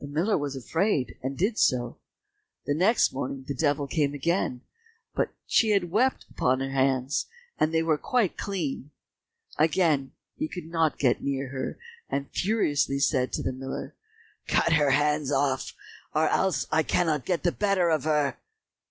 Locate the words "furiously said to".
12.32-13.42